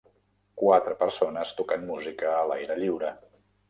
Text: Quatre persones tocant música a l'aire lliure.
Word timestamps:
Quatre 0.61 0.95
persones 1.03 1.53
tocant 1.61 1.87
música 1.93 2.35
a 2.35 2.45
l'aire 2.51 2.83
lliure. 2.85 3.19